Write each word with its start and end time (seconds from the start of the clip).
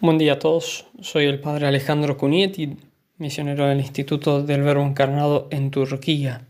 Buen 0.00 0.16
día 0.16 0.34
a 0.34 0.38
todos, 0.38 0.86
soy 1.00 1.24
el 1.24 1.40
padre 1.40 1.66
Alejandro 1.66 2.16
Cunietti, 2.16 2.76
misionero 3.16 3.66
del 3.66 3.80
Instituto 3.80 4.44
del 4.44 4.62
Verbo 4.62 4.84
Encarnado 4.84 5.48
en 5.50 5.72
Turquía. 5.72 6.46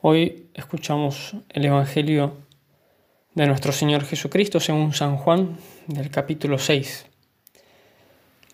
Hoy 0.00 0.48
escuchamos 0.54 1.36
el 1.48 1.64
Evangelio 1.64 2.38
de 3.36 3.46
nuestro 3.46 3.70
Señor 3.70 4.02
Jesucristo 4.02 4.58
según 4.58 4.94
San 4.94 5.16
Juan 5.16 5.58
del 5.86 6.10
capítulo 6.10 6.58
6. 6.58 7.06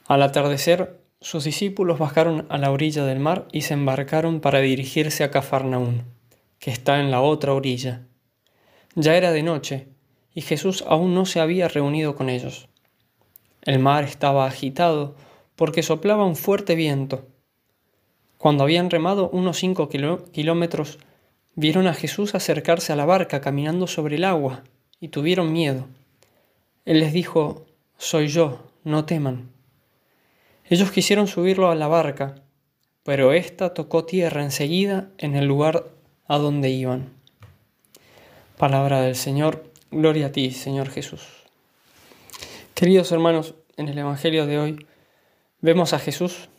Al 0.08 0.22
atardecer, 0.22 1.00
sus 1.22 1.44
discípulos 1.44 1.98
bajaron 1.98 2.44
a 2.50 2.58
la 2.58 2.72
orilla 2.72 3.06
del 3.06 3.18
mar 3.18 3.48
y 3.50 3.62
se 3.62 3.72
embarcaron 3.72 4.42
para 4.42 4.60
dirigirse 4.60 5.24
a 5.24 5.30
Cafarnaún, 5.30 6.02
que 6.58 6.70
está 6.70 7.00
en 7.00 7.10
la 7.10 7.22
otra 7.22 7.54
orilla. 7.54 8.02
Ya 8.94 9.16
era 9.16 9.32
de 9.32 9.42
noche 9.42 9.88
y 10.34 10.42
Jesús 10.42 10.84
aún 10.86 11.14
no 11.14 11.24
se 11.24 11.40
había 11.40 11.68
reunido 11.68 12.14
con 12.14 12.28
ellos. 12.28 12.68
El 13.66 13.80
mar 13.80 14.04
estaba 14.04 14.46
agitado 14.46 15.16
porque 15.56 15.82
soplaba 15.82 16.24
un 16.24 16.36
fuerte 16.36 16.76
viento. 16.76 17.26
Cuando 18.38 18.62
habían 18.62 18.90
remado 18.90 19.28
unos 19.30 19.58
cinco 19.58 19.88
kilómetros, 19.88 20.98
vieron 21.56 21.88
a 21.88 21.94
Jesús 21.94 22.36
acercarse 22.36 22.92
a 22.92 22.96
la 22.96 23.06
barca 23.06 23.40
caminando 23.40 23.88
sobre 23.88 24.16
el 24.16 24.24
agua 24.24 24.62
y 25.00 25.08
tuvieron 25.08 25.52
miedo. 25.52 25.88
Él 26.84 27.00
les 27.00 27.12
dijo, 27.12 27.66
Soy 27.98 28.28
yo, 28.28 28.60
no 28.84 29.04
teman. 29.04 29.50
Ellos 30.66 30.92
quisieron 30.92 31.26
subirlo 31.26 31.68
a 31.68 31.74
la 31.74 31.88
barca, 31.88 32.36
pero 33.02 33.32
ésta 33.32 33.74
tocó 33.74 34.04
tierra 34.04 34.44
enseguida 34.44 35.10
en 35.18 35.34
el 35.34 35.46
lugar 35.46 35.88
a 36.28 36.38
donde 36.38 36.70
iban. 36.70 37.10
Palabra 38.58 39.00
del 39.00 39.16
Señor, 39.16 39.72
gloria 39.90 40.26
a 40.26 40.32
ti, 40.32 40.52
Señor 40.52 40.88
Jesús. 40.90 41.45
Queridos 42.76 43.10
hermanos, 43.10 43.54
en 43.78 43.88
el 43.88 43.96
Evangelio 43.96 44.44
de 44.44 44.58
hoy 44.58 44.86
vemos 45.62 45.94
a 45.94 45.98
Jesús 45.98 46.50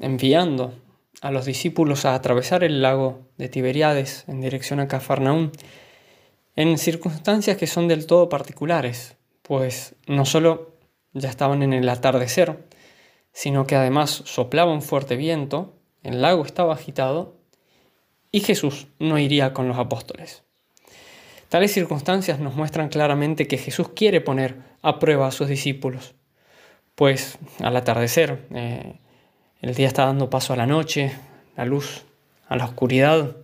enviando 0.00 0.74
a 1.20 1.30
los 1.30 1.44
discípulos 1.44 2.04
a 2.04 2.16
atravesar 2.16 2.64
el 2.64 2.82
lago 2.82 3.20
de 3.38 3.48
Tiberiades 3.48 4.24
en 4.26 4.40
dirección 4.40 4.80
a 4.80 4.88
Cafarnaún, 4.88 5.52
en 6.56 6.76
circunstancias 6.76 7.56
que 7.56 7.68
son 7.68 7.86
del 7.86 8.08
todo 8.08 8.28
particulares, 8.28 9.16
pues 9.42 9.94
no 10.08 10.26
solo 10.26 10.74
ya 11.12 11.28
estaban 11.28 11.62
en 11.62 11.72
el 11.72 11.88
atardecer, 11.88 12.66
sino 13.32 13.64
que 13.68 13.76
además 13.76 14.24
soplaba 14.26 14.72
un 14.72 14.82
fuerte 14.82 15.14
viento, 15.14 15.76
el 16.02 16.20
lago 16.20 16.44
estaba 16.44 16.74
agitado 16.74 17.36
y 18.32 18.40
Jesús 18.40 18.88
no 18.98 19.20
iría 19.20 19.54
con 19.54 19.68
los 19.68 19.78
apóstoles. 19.78 20.42
Tales 21.50 21.72
circunstancias 21.72 22.38
nos 22.38 22.54
muestran 22.54 22.90
claramente 22.90 23.48
que 23.48 23.58
Jesús 23.58 23.88
quiere 23.88 24.20
poner 24.20 24.58
a 24.82 25.00
prueba 25.00 25.26
a 25.26 25.32
sus 25.32 25.48
discípulos, 25.48 26.14
pues 26.94 27.38
al 27.58 27.76
atardecer 27.76 28.46
eh, 28.54 29.00
el 29.60 29.74
día 29.74 29.88
está 29.88 30.06
dando 30.06 30.30
paso 30.30 30.52
a 30.52 30.56
la 30.56 30.68
noche, 30.68 31.10
la 31.56 31.64
luz, 31.64 32.04
a 32.46 32.54
la 32.54 32.66
oscuridad, 32.66 33.36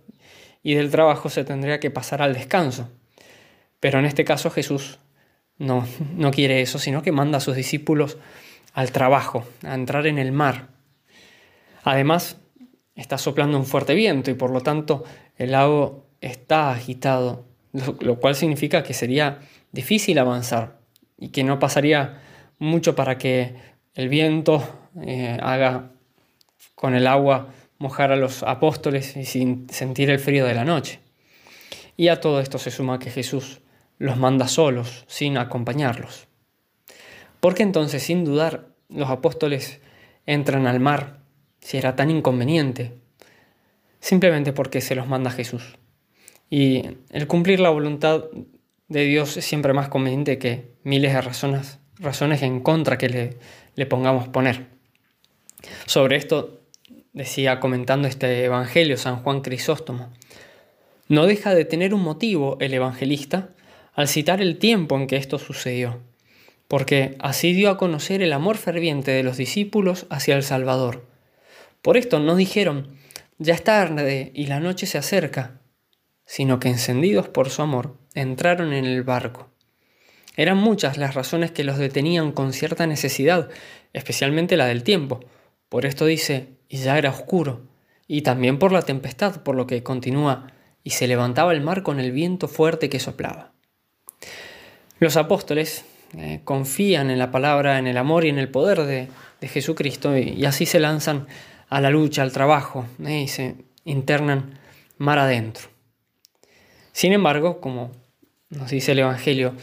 y 0.63 0.75
del 0.75 0.89
trabajo 0.89 1.27
se 1.27 1.43
tendría 1.43 1.81
que 1.81 1.91
pasar 1.91 2.21
al 2.21 2.33
descanso. 2.33 2.89
Pero 3.81 3.99
en 3.99 4.05
este 4.05 4.23
caso 4.23 4.51
Jesús 4.51 4.99
no, 5.57 5.85
no 6.15 6.31
quiere 6.31 6.61
eso, 6.61 6.79
sino 6.79 7.01
que 7.01 7.11
manda 7.11 7.39
a 7.39 7.41
sus 7.41 7.57
discípulos 7.57 8.17
al 8.71 8.93
trabajo, 8.93 9.43
a 9.63 9.75
entrar 9.75 10.07
en 10.07 10.17
el 10.17 10.31
mar. 10.31 10.69
Además, 11.83 12.37
está 12.95 13.17
soplando 13.17 13.57
un 13.57 13.65
fuerte 13.65 13.95
viento 13.95 14.31
y 14.31 14.35
por 14.35 14.51
lo 14.51 14.61
tanto 14.61 15.03
el 15.35 15.51
lago 15.51 16.05
está 16.21 16.71
agitado 16.71 17.46
lo, 17.99 18.19
cual 18.19 18.35
significa 18.35 18.83
que 18.83 18.93
sería 18.93 19.39
difícil 19.71 20.19
avanzar 20.19 20.79
y 21.17 21.29
que 21.29 21.43
no 21.43 21.59
pasaría 21.59 22.21
mucho 22.59 22.95
para 22.95 23.17
que 23.17 23.55
el 23.95 24.09
viento 24.09 24.63
eh, 25.01 25.37
haga 25.41 25.91
con 26.75 26.95
el 26.95 27.07
agua 27.07 27.53
mojar 27.79 28.11
a 28.11 28.15
los 28.15 28.43
apóstoles 28.43 29.15
y 29.17 29.25
sin 29.25 29.69
sentir 29.69 30.09
el 30.09 30.19
frío 30.19 30.45
de 30.45 30.53
la 30.53 30.65
noche. 30.65 30.99
Y 31.95 32.09
a 32.09 32.19
todo 32.19 32.39
esto 32.39 32.57
se 32.57 32.71
suma 32.71 32.99
que 32.99 33.11
Jesús 33.11 33.61
los 33.97 34.17
manda 34.17 34.47
solos, 34.47 35.05
sin 35.07 35.37
acompañarlos. 35.37 36.27
¿Por 37.39 37.55
qué 37.55 37.63
entonces, 37.63 38.03
sin 38.03 38.25
dudar, 38.25 38.67
los 38.89 39.09
apóstoles 39.09 39.79
entran 40.25 40.67
al 40.67 40.79
mar 40.79 41.17
si 41.59 41.77
era 41.77 41.95
tan 41.95 42.11
inconveniente? 42.11 42.97
Simplemente 43.99 44.53
porque 44.53 44.81
se 44.81 44.95
los 44.95 45.07
manda 45.07 45.31
Jesús. 45.31 45.77
Y 46.49 46.83
el 47.09 47.27
cumplir 47.27 47.59
la 47.59 47.69
voluntad 47.69 48.25
de 48.87 49.03
Dios 49.03 49.35
es 49.37 49.45
siempre 49.45 49.73
más 49.73 49.89
conveniente 49.89 50.37
que 50.37 50.71
miles 50.83 51.13
de 51.13 51.21
razones, 51.21 51.79
razones 51.99 52.41
en 52.41 52.61
contra 52.61 52.97
que 52.97 53.37
le, 53.75 53.85
pongamos 53.85 54.29
poner. 54.29 54.67
Sobre 55.85 56.15
esto 56.15 56.61
decía 57.13 57.59
comentando 57.59 58.07
este 58.07 58.45
Evangelio 58.45 58.97
San 58.97 59.17
Juan 59.17 59.41
Crisóstomo. 59.41 60.11
No 61.09 61.25
deja 61.25 61.53
de 61.53 61.65
tener 61.65 61.93
un 61.93 62.01
motivo 62.01 62.57
el 62.59 62.73
evangelista 62.73 63.49
al 63.93 64.07
citar 64.07 64.41
el 64.41 64.57
tiempo 64.57 64.95
en 64.97 65.07
que 65.07 65.15
esto 65.15 65.39
sucedió, 65.39 65.99
porque 66.67 67.15
así 67.19 67.53
dio 67.53 67.69
a 67.69 67.77
conocer 67.77 68.21
el 68.21 68.33
amor 68.33 68.57
ferviente 68.57 69.11
de 69.11 69.23
los 69.23 69.37
discípulos 69.37 70.05
hacia 70.09 70.35
el 70.35 70.43
Salvador. 70.43 71.05
Por 71.81 71.97
esto 71.97 72.19
no 72.19 72.35
dijeron, 72.35 72.97
ya 73.37 73.53
es 73.53 73.63
tarde 73.63 74.31
y 74.33 74.47
la 74.47 74.59
noche 74.59 74.85
se 74.85 74.97
acerca, 74.97 75.59
sino 76.27 76.59
que 76.59 76.67
encendidos 76.67 77.29
por 77.29 77.49
su 77.49 77.63
amor, 77.63 77.97
entraron 78.13 78.73
en 78.73 78.85
el 78.85 79.01
barco. 79.01 79.49
Eran 80.35 80.57
muchas 80.57 80.97
las 80.97 81.15
razones 81.15 81.49
que 81.49 81.63
los 81.63 81.79
detenían 81.79 82.31
con 82.31 82.53
cierta 82.53 82.85
necesidad, 82.85 83.49
especialmente 83.93 84.57
la 84.57 84.67
del 84.67 84.83
tiempo. 84.83 85.21
Por 85.69 85.85
esto 85.85 86.05
dice, 86.05 86.49
y 86.69 86.77
ya 86.77 86.97
era 86.97 87.09
oscuro, 87.09 87.61
y 88.07 88.21
también 88.21 88.59
por 88.59 88.71
la 88.71 88.83
tempestad, 88.83 89.41
por 89.41 89.55
lo 89.55 89.65
que 89.65 89.81
continúa, 89.81 90.51
y 90.83 90.91
se 90.91 91.07
levantaba 91.07 91.53
el 91.53 91.61
mar 91.61 91.81
con 91.81 91.99
el 91.99 92.11
viento 92.11 92.47
fuerte 92.47 92.89
que 92.89 92.99
soplaba. 92.99 93.53
Los 94.99 95.17
apóstoles 95.17 95.85
eh, 96.15 96.41
confían 96.43 97.09
en 97.09 97.19
la 97.19 97.31
palabra, 97.31 97.79
en 97.79 97.87
el 97.87 97.97
amor 97.97 98.25
y 98.25 98.29
en 98.29 98.37
el 98.37 98.49
poder 98.49 98.83
de, 98.83 99.09
Jesucristo, 99.41 100.17
y, 100.17 100.45
así 100.45 100.65
se 100.65 100.79
lanzan 100.79 101.27
a 101.69 101.81
la 101.81 101.89
lucha, 101.89 102.21
al 102.21 102.31
trabajo, 102.31 102.85
eh, 103.05 103.21
y 103.21 103.27
se 103.27 103.55
internan 103.85 104.59
mar 104.97 105.19
adentro. 105.19 105.76
Sin 106.97 107.13
embargo, 107.13 107.61
como 107.61 107.91
nos 108.49 108.71
dice 108.71 108.93
el 108.93 108.97
Evangelio, 108.97 109.53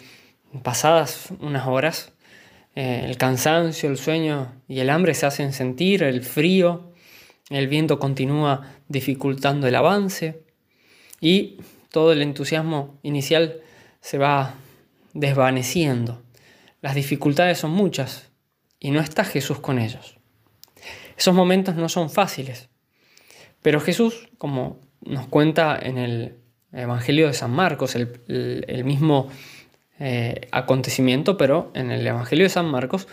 pasadas 0.63 1.31
unas 1.41 1.67
horas, 1.67 2.13
eh, 2.77 3.03
el 3.07 3.17
cansancio, 3.17 3.91
el 3.91 3.97
sueño 3.97 4.53
y 4.69 4.79
el 4.79 4.89
hambre 4.89 5.15
se 5.15 5.27
hacen 5.27 5.53
sentir, 5.53 6.05
el 6.05 6.23
frío, 6.23 6.93
el 7.51 7.67
viento 7.67 7.99
continúa 7.99 8.77
dificultando 8.87 9.67
el 9.67 9.75
avance 9.75 10.45
y 11.21 11.57
todo 11.91 12.13
el 12.13 12.23
entusiasmo 12.23 13.01
inicial 13.03 13.63
se 14.01 14.17
va 14.17 14.55
desvaneciendo. 15.13 16.23
Las 16.83 16.95
dificultades 16.95 17.59
son 17.59 17.73
muchas 17.73 18.31
y 18.79 18.93
no 18.93 19.01
está 19.01 19.25
Jesús 19.25 19.59
con 19.59 19.81
ellos. 19.81 20.19
Esos 21.19 21.35
momentos 21.35 21.75
no 21.75 21.89
son 21.89 22.11
fáciles, 22.11 22.69
pero 23.61 23.81
Jesús, 23.81 24.29
como 24.39 24.79
nos 25.01 25.27
cuenta 25.27 25.77
en 25.83 25.99
el 25.99 26.44
Evangelio 26.75 27.27
de 27.27 27.33
San 27.35 27.51
Marcos, 27.51 27.95
el, 27.95 28.85
mismo 28.85 29.29
eh, 29.99 30.49
acontecimiento, 30.51 31.37
pero 31.37 31.71
en 31.75 31.91
el 31.91 32.07
Evangelio 32.07 32.45
de 32.45 32.51
San 32.51 32.67
Marcos 32.67 33.09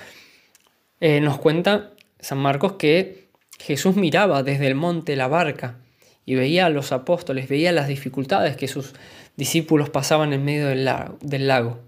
eh, 1.00 1.22
nos 1.22 1.38
cuenta 1.38 1.92
San 2.20 2.40
Marcos 2.40 2.74
que 2.74 3.30
Jesús 3.60 3.96
miraba 3.96 4.44
desde 4.44 4.68
el 4.68 4.76
monte 4.76 5.16
la 5.16 5.28
barca 5.28 5.78
y 6.26 6.36
veía 6.36 6.66
a 6.66 6.70
los 6.70 6.92
apóstoles, 6.92 7.50
veía 7.50 7.72
las 7.72 7.88
dificultades 7.88 8.58
que 8.58 8.68
sus 8.68 8.94
discípulos 9.38 9.90
pasaban 9.90 10.34
en 10.34 10.44
medio 10.44 10.68
del 10.68 10.90
del 11.22 11.48
lago. 11.48 11.80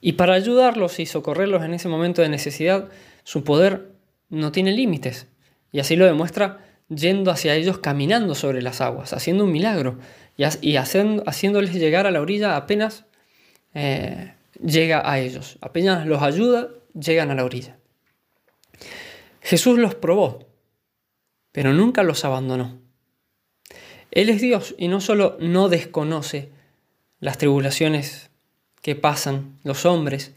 Y 0.00 0.12
para 0.12 0.34
ayudarlos 0.34 0.98
y 0.98 1.06
socorrerlos 1.06 1.62
en 1.62 1.74
ese 1.74 1.88
momento 1.88 2.22
de 2.22 2.28
necesidad, 2.28 2.88
su 3.22 3.44
poder 3.44 3.88
no 4.30 4.50
tiene 4.52 4.72
límites. 4.72 5.26
Y 5.72 5.80
así 5.80 5.96
lo 5.96 6.06
demuestra 6.06 6.69
yendo 6.90 7.30
hacia 7.30 7.54
ellos 7.54 7.78
caminando 7.78 8.34
sobre 8.34 8.60
las 8.60 8.80
aguas, 8.80 9.12
haciendo 9.12 9.44
un 9.44 9.52
milagro 9.52 9.98
y, 10.36 10.76
haciéndoles 10.76 11.72
llegar 11.72 12.06
a 12.06 12.10
la 12.10 12.20
orilla 12.20 12.56
apenas 12.56 13.04
eh, 13.74 14.34
llega 14.62 15.08
a 15.10 15.18
ellos, 15.20 15.56
apenas 15.60 16.06
los 16.06 16.22
ayuda, 16.22 16.68
llegan 16.92 17.30
a 17.30 17.34
la 17.34 17.44
orilla. 17.44 17.78
Jesús 19.40 19.78
los 19.78 19.94
probó, 19.94 20.48
pero 21.52 21.72
nunca 21.72 22.02
los 22.02 22.24
abandonó. 22.24 22.80
Él 24.10 24.28
es 24.28 24.40
Dios 24.40 24.74
y 24.76 24.88
no 24.88 25.00
solo 25.00 25.36
no 25.40 25.68
desconoce 25.68 26.50
las 27.20 27.38
tribulaciones 27.38 28.30
que 28.82 28.96
pasan 28.96 29.58
los 29.62 29.86
hombres, 29.86 30.34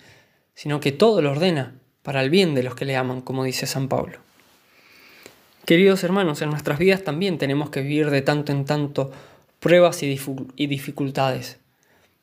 sino 0.53 0.79
que 0.79 0.91
todo 0.91 1.21
lo 1.21 1.31
ordena 1.31 1.79
para 2.03 2.21
el 2.21 2.29
bien 2.29 2.53
de 2.53 2.63
los 2.63 2.75
que 2.75 2.85
le 2.85 2.95
aman, 2.95 3.21
como 3.21 3.43
dice 3.43 3.65
San 3.65 3.87
Pablo. 3.87 4.19
Queridos 5.65 6.03
hermanos, 6.03 6.41
en 6.41 6.49
nuestras 6.49 6.77
vidas 6.77 7.03
también 7.03 7.37
tenemos 7.37 7.69
que 7.69 7.81
vivir 7.81 8.09
de 8.09 8.21
tanto 8.21 8.51
en 8.51 8.65
tanto 8.65 9.11
pruebas 9.61 10.03
y 10.03 10.67
dificultades. 10.67 11.59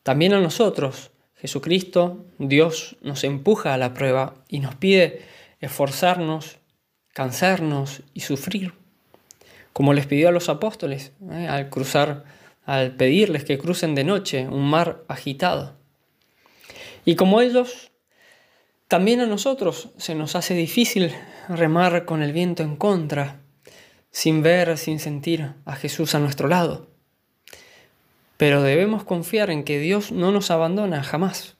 También 0.02 0.34
a 0.34 0.40
nosotros 0.40 1.10
Jesucristo, 1.40 2.22
Dios 2.38 2.96
nos 3.00 3.24
empuja 3.24 3.72
a 3.72 3.78
la 3.78 3.94
prueba 3.94 4.34
y 4.46 4.60
nos 4.60 4.74
pide 4.74 5.22
esforzarnos, 5.60 6.58
cansarnos 7.14 8.02
y 8.12 8.20
sufrir, 8.20 8.74
como 9.72 9.94
les 9.94 10.06
pidió 10.06 10.28
a 10.28 10.32
los 10.32 10.50
apóstoles 10.50 11.12
¿eh? 11.30 11.48
al 11.48 11.70
cruzar, 11.70 12.24
al 12.66 12.94
pedirles 12.94 13.44
que 13.44 13.56
crucen 13.56 13.94
de 13.94 14.04
noche 14.04 14.48
un 14.48 14.68
mar 14.68 15.02
agitado. 15.08 15.72
Y 17.06 17.16
como 17.16 17.40
ellos, 17.40 17.89
también 18.90 19.20
a 19.20 19.26
nosotros 19.26 19.90
se 19.98 20.16
nos 20.16 20.34
hace 20.34 20.52
difícil 20.54 21.12
remar 21.48 22.06
con 22.06 22.24
el 22.24 22.32
viento 22.32 22.64
en 22.64 22.74
contra, 22.74 23.40
sin 24.10 24.42
ver, 24.42 24.76
sin 24.78 24.98
sentir 24.98 25.52
a 25.64 25.76
Jesús 25.76 26.16
a 26.16 26.18
nuestro 26.18 26.48
lado. 26.48 26.90
Pero 28.36 28.64
debemos 28.64 29.04
confiar 29.04 29.48
en 29.50 29.62
que 29.62 29.78
Dios 29.78 30.10
no 30.10 30.32
nos 30.32 30.50
abandona 30.50 31.04
jamás 31.04 31.56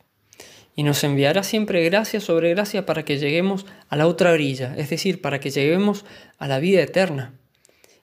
y 0.75 0.83
nos 0.83 1.05
enviará 1.05 1.45
siempre 1.45 1.85
gracia 1.85 2.19
sobre 2.19 2.51
gracia 2.51 2.85
para 2.85 3.05
que 3.05 3.19
lleguemos 3.19 3.65
a 3.89 3.95
la 3.95 4.09
otra 4.09 4.33
orilla, 4.33 4.75
es 4.77 4.91
decir, 4.91 5.21
para 5.21 5.39
que 5.39 5.51
lleguemos 5.51 6.05
a 6.37 6.49
la 6.49 6.59
vida 6.59 6.83
eterna. 6.83 7.39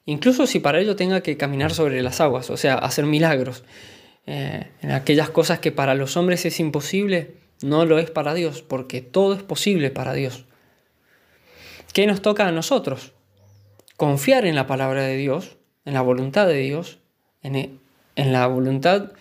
Incluso 0.05 0.47
si 0.47 0.61
para 0.61 0.79
ello 0.79 0.95
tenga 0.95 1.19
que 1.19 1.35
caminar 1.35 1.73
sobre 1.73 2.01
las 2.01 2.21
aguas, 2.21 2.49
o 2.49 2.55
sea, 2.55 2.75
hacer 2.75 3.05
milagros. 3.05 3.65
Eh, 4.25 4.67
en 4.81 4.91
aquellas 4.91 5.29
cosas 5.29 5.59
que 5.59 5.73
para 5.73 5.95
los 5.95 6.15
hombres 6.15 6.45
es 6.45 6.61
imposible, 6.61 7.46
no 7.61 7.85
lo 7.85 7.99
es 7.99 8.11
para 8.11 8.33
Dios, 8.33 8.61
porque 8.61 9.01
todo 9.01 9.33
es 9.33 9.43
posible 9.43 9.89
para 9.89 10.13
Dios. 10.13 10.45
¿Qué 11.93 12.05
nos 12.05 12.21
toca 12.21 12.47
a 12.47 12.51
nosotros? 12.51 13.13
Confiar 13.95 14.45
en 14.45 14.55
la 14.55 14.67
palabra 14.67 15.03
de 15.03 15.17
Dios, 15.17 15.57
en 15.85 15.93
la 15.93 16.01
voluntad 16.01 16.47
de 16.47 16.57
Dios, 16.57 16.99
en, 17.41 17.79
en 18.15 18.33
la 18.33 18.47
voluntad 18.47 19.11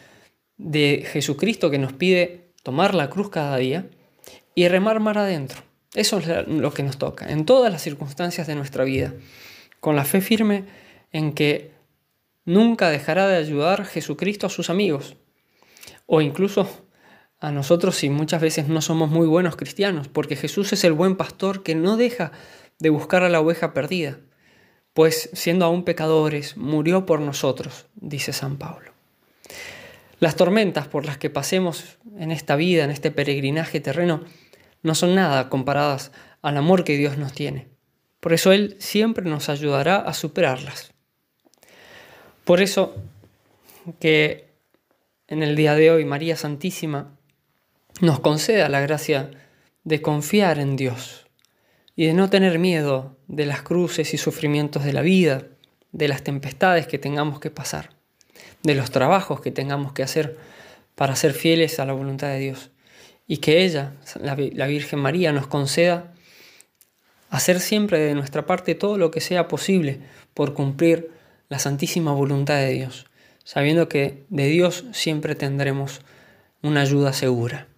de 0.59 1.07
Jesucristo 1.11 1.71
que 1.71 1.79
nos 1.79 1.93
pide 1.93 2.51
tomar 2.63 2.95
la 2.95 3.11
cruz 3.11 3.31
cada 3.31 3.57
día 3.57 3.87
y 4.55 4.69
remar 4.69 5.01
mar 5.01 5.19
adentro. 5.19 5.63
Eso 5.95 6.19
es 6.19 6.49
lo 6.49 6.75
que 6.75 6.83
nos 6.83 6.99
toca, 6.99 7.31
en 7.31 7.47
todas 7.47 7.73
las 7.73 7.83
circunstancias 7.83 8.47
de 8.47 8.55
nuestra 8.55 8.85
vida, 8.85 9.15
con 9.81 9.97
la 9.97 10.05
fe 10.05 10.21
firme 10.21 10.65
en 11.13 11.33
que 11.33 11.71
nunca 12.45 12.91
dejará 12.91 13.29
de 13.29 13.37
ayudar 13.37 13.87
Jesucristo 13.87 14.47
a 14.47 14.51
sus 14.51 14.69
amigos, 14.69 15.17
o 16.07 16.21
incluso 16.21 16.86
a 17.41 17.53
nosotros 17.53 17.97
si 17.97 18.11
muchas 18.11 18.41
veces 18.41 18.69
no 18.69 18.81
somos 18.81 19.11
muy 19.11 19.27
buenos 19.27 19.57
cristianos, 19.57 20.09
porque 20.09 20.37
Jesús 20.37 20.73
es 20.73 20.85
el 20.85 20.93
buen 20.93 21.17
pastor 21.17 21.63
que 21.63 21.75
no 21.75 21.97
deja 21.97 22.33
de 22.79 22.91
buscar 22.91 23.23
a 23.23 23.29
la 23.29 23.41
oveja 23.41 23.75
perdida 23.75 24.19
pues 24.97 25.29
siendo 25.35 25.67
aún 25.67 25.85
pecadores, 25.85 26.57
murió 26.57 27.05
por 27.05 27.21
nosotros, 27.21 27.85
dice 27.97 28.33
San 28.33 28.57
Pablo. 28.57 28.93
Las 30.21 30.37
tormentas 30.37 30.89
por 30.89 31.05
las 31.05 31.19
que 31.19 31.29
pasemos 31.29 31.99
en 32.17 32.31
esta 32.31 32.57
vida, 32.57 32.83
en 32.83 32.91
este 32.91 33.11
peregrinaje 33.11 33.79
terreno, 33.81 34.25
no 34.83 34.95
son 34.95 35.15
nada 35.15 35.51
comparadas 35.51 36.13
al 36.41 36.57
amor 36.57 36.83
que 36.83 36.97
Dios 36.97 37.19
nos 37.19 37.35
tiene. 37.35 37.69
Por 38.21 38.33
eso 38.33 38.53
Él 38.53 38.75
siempre 38.79 39.29
nos 39.29 39.51
ayudará 39.51 39.97
a 39.97 40.15
superarlas. 40.15 40.95
Por 42.45 42.63
eso 42.63 42.95
que 44.01 44.49
en 45.29 45.43
el 45.43 45.57
día 45.57 45.75
de 45.75 45.91
hoy 45.91 46.07
María 46.07 46.37
Santísima 46.37 47.16
nos 48.01 48.21
conceda 48.21 48.69
la 48.69 48.81
gracia 48.81 49.31
de 49.85 50.03
confiar 50.03 50.59
en 50.59 50.77
Dios 50.77 51.27
y 51.95 52.07
de 52.07 52.13
no 52.13 52.29
tener 52.29 52.59
miedo 52.59 53.17
de 53.27 53.47
las 53.47 53.63
cruces 53.63 54.13
y 54.13 54.19
sufrimientos 54.19 54.85
de 54.85 54.93
la 54.93 55.01
vida, 55.01 55.45
de 55.93 56.09
las 56.09 56.23
tempestades 56.23 56.87
que 56.87 56.99
tengamos 56.99 57.41
que 57.41 57.51
pasar, 57.51 57.91
de 58.63 58.75
los 58.75 58.91
trabajos 58.91 59.41
que 59.41 59.51
tengamos 59.51 59.93
que 59.93 60.03
hacer 60.03 60.37
para 60.95 61.17
ser 61.17 61.33
fieles 61.33 61.79
a 61.79 61.87
la 61.87 61.95
voluntad 61.95 62.29
de 62.29 62.39
Dios. 62.39 62.71
Y 63.27 63.39
que 63.39 63.65
ella, 63.65 63.95
la, 64.21 64.67
Virgen 64.67 64.99
María, 64.99 65.33
nos 65.33 65.47
conceda 65.47 66.13
hacer 67.31 67.61
siempre 67.61 67.99
de 67.99 68.15
nuestra 68.15 68.47
parte 68.47 68.75
todo 68.75 68.99
lo 68.99 69.11
que 69.11 69.21
sea 69.21 69.49
posible 69.49 70.01
por 70.35 70.53
cumplir 70.53 71.11
la 71.49 71.59
santísima 71.59 72.13
voluntad 72.13 72.57
de 72.57 72.71
Dios, 72.71 73.07
sabiendo 73.43 73.89
que 73.89 74.25
de 74.29 74.47
Dios 74.47 74.85
siempre 74.93 75.35
tendremos 75.35 76.03
una 76.63 76.83
ayuda 76.83 77.13
segura. 77.13 77.69